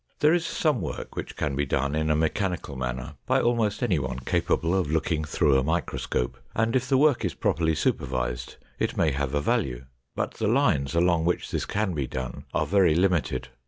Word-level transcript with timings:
There 0.17 0.33
is 0.33 0.43
some 0.47 0.81
work 0.81 1.15
which 1.15 1.35
can 1.35 1.55
be 1.55 1.67
done 1.67 1.93
in 1.93 2.09
a 2.09 2.15
mechanical 2.15 2.75
manner 2.75 3.17
by 3.27 3.39
almost 3.39 3.83
anyone 3.83 4.17
capable 4.17 4.73
of 4.73 4.89
looking 4.89 5.23
through 5.23 5.59
a 5.59 5.63
microscope, 5.63 6.39
and 6.55 6.75
if 6.75 6.89
the 6.89 6.97
work 6.97 7.23
is 7.23 7.35
properly 7.35 7.75
supervised, 7.75 8.55
it 8.79 8.97
may 8.97 9.11
have 9.11 9.35
a 9.35 9.41
value, 9.41 9.85
but 10.15 10.31
the 10.33 10.47
lines 10.47 10.95
along 10.95 11.25
which 11.25 11.51
this 11.51 11.65
can 11.67 11.93
be 11.93 12.07
done 12.07 12.45
are 12.51 12.65
very 12.65 12.95
limited. 12.95 13.49